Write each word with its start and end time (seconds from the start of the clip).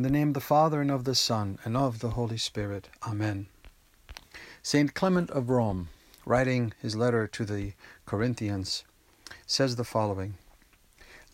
In 0.00 0.04
the 0.04 0.08
name 0.08 0.28
of 0.28 0.34
the 0.34 0.40
Father, 0.40 0.80
and 0.80 0.90
of 0.90 1.04
the 1.04 1.14
Son, 1.14 1.58
and 1.62 1.76
of 1.76 1.98
the 1.98 2.12
Holy 2.12 2.38
Spirit. 2.38 2.88
Amen. 3.06 3.48
Saint 4.62 4.94
Clement 4.94 5.30
of 5.30 5.50
Rome, 5.50 5.90
writing 6.24 6.72
his 6.80 6.96
letter 6.96 7.26
to 7.26 7.44
the 7.44 7.74
Corinthians, 8.06 8.84
says 9.46 9.76
the 9.76 9.84
following 9.84 10.38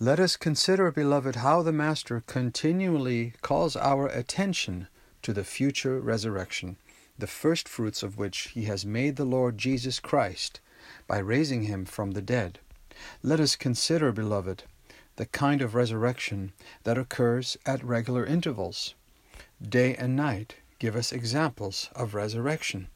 Let 0.00 0.18
us 0.18 0.34
consider, 0.34 0.90
beloved, 0.90 1.36
how 1.36 1.62
the 1.62 1.70
Master 1.70 2.24
continually 2.26 3.34
calls 3.40 3.76
our 3.76 4.08
attention 4.08 4.88
to 5.22 5.32
the 5.32 5.44
future 5.44 6.00
resurrection, 6.00 6.76
the 7.16 7.28
first 7.28 7.68
fruits 7.68 8.02
of 8.02 8.18
which 8.18 8.48
he 8.48 8.64
has 8.64 8.84
made 8.84 9.14
the 9.14 9.24
Lord 9.24 9.58
Jesus 9.58 10.00
Christ 10.00 10.58
by 11.06 11.18
raising 11.18 11.62
him 11.62 11.84
from 11.84 12.10
the 12.10 12.20
dead. 12.20 12.58
Let 13.22 13.38
us 13.38 13.54
consider, 13.54 14.10
beloved, 14.10 14.64
the 15.16 15.26
kind 15.26 15.62
of 15.62 15.74
resurrection 15.74 16.52
that 16.84 16.98
occurs 16.98 17.56
at 17.66 17.82
regular 17.82 18.24
intervals. 18.24 18.94
Day 19.60 19.94
and 19.94 20.14
night 20.14 20.56
give 20.78 20.94
us 20.94 21.12
examples 21.12 21.88
of 21.94 22.14
resurrection. 22.14 22.88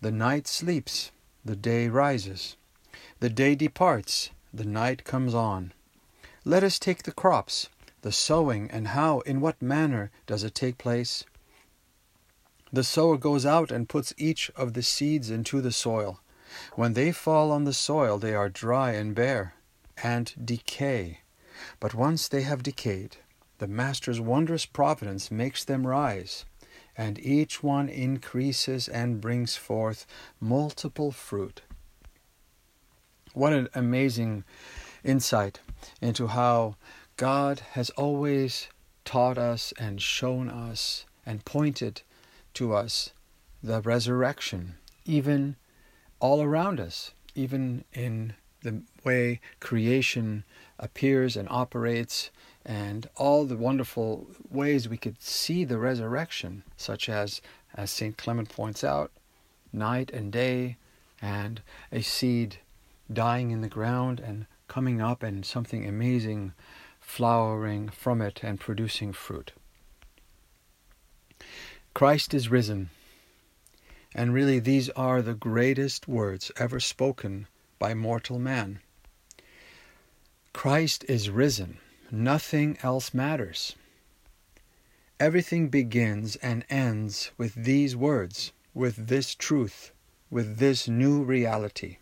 The 0.00 0.10
night 0.10 0.46
sleeps, 0.48 1.10
the 1.44 1.56
day 1.56 1.88
rises. 1.88 2.56
The 3.20 3.28
day 3.28 3.54
departs, 3.54 4.30
the 4.52 4.64
night 4.64 5.04
comes 5.04 5.34
on. 5.34 5.72
Let 6.44 6.64
us 6.64 6.78
take 6.78 7.02
the 7.02 7.12
crops, 7.12 7.68
the 8.02 8.12
sowing, 8.12 8.70
and 8.70 8.88
how, 8.88 9.20
in 9.20 9.40
what 9.40 9.60
manner 9.60 10.10
does 10.26 10.44
it 10.44 10.54
take 10.54 10.78
place? 10.78 11.24
The 12.72 12.84
sower 12.84 13.16
goes 13.18 13.44
out 13.44 13.70
and 13.70 13.88
puts 13.88 14.14
each 14.16 14.50
of 14.56 14.72
the 14.72 14.82
seeds 14.82 15.30
into 15.30 15.60
the 15.60 15.72
soil. 15.72 16.20
When 16.74 16.94
they 16.94 17.12
fall 17.12 17.50
on 17.52 17.64
the 17.64 17.74
soil, 17.74 18.18
they 18.18 18.34
are 18.34 18.48
dry 18.48 18.92
and 18.92 19.14
bare, 19.14 19.54
and 20.02 20.32
decay. 20.42 21.20
But 21.80 21.94
once 21.94 22.28
they 22.28 22.42
have 22.42 22.62
decayed, 22.62 23.16
the 23.58 23.68
Master's 23.68 24.20
wondrous 24.20 24.66
providence 24.66 25.30
makes 25.30 25.64
them 25.64 25.86
rise, 25.86 26.44
and 26.96 27.18
each 27.18 27.62
one 27.62 27.88
increases 27.88 28.88
and 28.88 29.20
brings 29.20 29.56
forth 29.56 30.06
multiple 30.40 31.12
fruit. 31.12 31.62
What 33.34 33.52
an 33.52 33.68
amazing 33.74 34.44
insight 35.04 35.60
into 36.00 36.28
how 36.28 36.76
God 37.16 37.60
has 37.72 37.90
always 37.90 38.68
taught 39.04 39.38
us 39.38 39.72
and 39.78 40.02
shown 40.02 40.48
us 40.48 41.06
and 41.24 41.44
pointed 41.44 42.02
to 42.54 42.74
us 42.74 43.10
the 43.62 43.80
resurrection, 43.80 44.74
even 45.04 45.56
all 46.20 46.42
around 46.42 46.80
us, 46.80 47.12
even 47.34 47.84
in 47.92 48.34
the 48.62 48.82
way 49.08 49.40
creation 49.60 50.44
appears 50.78 51.36
and 51.36 51.48
operates, 51.50 52.30
and 52.64 53.08
all 53.16 53.44
the 53.44 53.56
wonderful 53.56 54.26
ways 54.50 54.88
we 54.88 54.98
could 55.04 55.22
see 55.22 55.64
the 55.64 55.78
resurrection, 55.78 56.62
such 56.76 57.08
as, 57.08 57.40
as 57.74 57.90
St. 57.90 58.16
Clement 58.18 58.48
points 58.48 58.84
out, 58.84 59.10
night 59.72 60.10
and 60.10 60.30
day, 60.30 60.76
and 61.22 61.62
a 61.90 62.02
seed 62.02 62.58
dying 63.10 63.50
in 63.50 63.62
the 63.62 63.74
ground 63.78 64.20
and 64.20 64.46
coming 64.68 65.00
up, 65.00 65.22
and 65.22 65.46
something 65.46 65.86
amazing 65.86 66.52
flowering 67.00 67.88
from 67.88 68.20
it 68.20 68.40
and 68.42 68.60
producing 68.60 69.14
fruit. 69.14 69.52
Christ 71.94 72.34
is 72.34 72.50
risen. 72.50 72.90
And 74.14 74.34
really, 74.34 74.58
these 74.58 74.90
are 74.90 75.22
the 75.22 75.34
greatest 75.34 76.06
words 76.06 76.52
ever 76.56 76.80
spoken 76.80 77.46
by 77.78 77.94
mortal 77.94 78.38
man. 78.38 78.80
Christ 80.52 81.04
is 81.08 81.30
risen. 81.30 81.78
Nothing 82.10 82.78
else 82.82 83.12
matters. 83.12 83.76
Everything 85.20 85.68
begins 85.68 86.36
and 86.36 86.64
ends 86.70 87.30
with 87.36 87.54
these 87.54 87.94
words, 87.94 88.52
with 88.72 89.08
this 89.08 89.34
truth, 89.34 89.92
with 90.30 90.56
this 90.56 90.88
new 90.88 91.22
reality. 91.22 91.98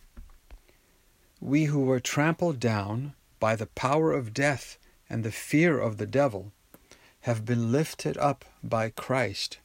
We 1.41 1.65
who 1.65 1.81
were 1.81 2.01
trampled 2.01 2.61
down 2.61 3.15
by 3.41 3.57
the 3.57 3.67
power 3.67 4.13
of 4.13 4.33
death 4.33 4.79
and 5.11 5.25
the 5.25 5.33
fear 5.33 5.79
of 5.79 5.97
the 5.97 6.07
devil 6.07 6.53
have 7.23 7.45
been 7.45 7.73
lifted 7.73 8.17
up 8.17 8.45
by 8.63 8.91
Christ, 8.91 9.59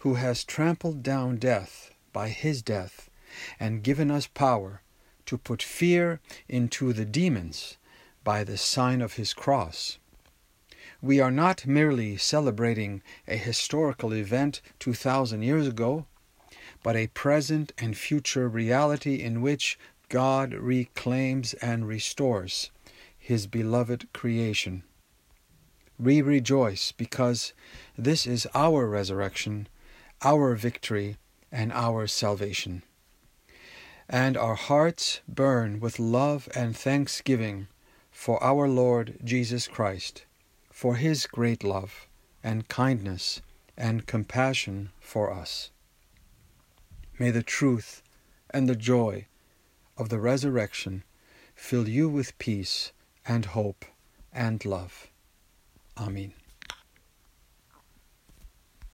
who 0.00 0.14
has 0.14 0.44
trampled 0.44 1.02
down 1.02 1.36
death 1.36 1.90
by 2.12 2.30
his 2.30 2.62
death 2.62 3.10
and 3.60 3.82
given 3.82 4.10
us 4.10 4.26
power 4.26 4.82
to 5.26 5.38
put 5.38 5.62
fear 5.62 6.20
into 6.48 6.92
the 6.92 7.04
demons 7.04 7.76
by 8.24 8.44
the 8.44 8.56
sign 8.56 9.00
of 9.00 9.14
his 9.14 9.34
cross. 9.34 9.98
We 11.00 11.18
are 11.18 11.30
not 11.32 11.66
merely 11.66 12.16
celebrating 12.16 13.02
a 13.26 13.36
historical 13.36 14.14
event 14.14 14.60
2,000 14.78 15.42
years 15.42 15.66
ago, 15.66 16.06
but 16.82 16.96
a 16.96 17.08
present 17.08 17.72
and 17.78 17.96
future 17.96 18.48
reality 18.48 19.16
in 19.16 19.42
which 19.42 19.78
God 20.08 20.52
reclaims 20.52 21.54
and 21.54 21.88
restores 21.88 22.70
his 23.18 23.46
beloved 23.46 24.12
creation. 24.12 24.82
We 25.98 26.22
rejoice 26.22 26.92
because 26.92 27.52
this 27.96 28.26
is 28.26 28.46
our 28.54 28.88
resurrection, 28.88 29.68
our 30.22 30.54
victory, 30.54 31.16
and 31.50 31.72
our 31.72 32.06
salvation. 32.06 32.82
And 34.08 34.36
our 34.36 34.54
hearts 34.54 35.20
burn 35.28 35.80
with 35.80 35.98
love 35.98 36.48
and 36.54 36.76
thanksgiving 36.76 37.68
for 38.22 38.40
our 38.40 38.68
Lord 38.68 39.18
Jesus 39.24 39.66
Christ, 39.66 40.26
for 40.70 40.94
his 40.94 41.26
great 41.26 41.64
love 41.64 42.06
and 42.44 42.68
kindness 42.68 43.42
and 43.76 44.06
compassion 44.06 44.92
for 45.00 45.32
us. 45.32 45.72
May 47.18 47.32
the 47.32 47.42
truth 47.42 48.00
and 48.50 48.68
the 48.68 48.76
joy 48.76 49.26
of 49.98 50.08
the 50.08 50.20
resurrection 50.20 51.02
fill 51.56 51.88
you 51.88 52.08
with 52.08 52.38
peace 52.38 52.92
and 53.26 53.44
hope 53.44 53.84
and 54.32 54.64
love. 54.64 55.08
Amen. 55.98 56.32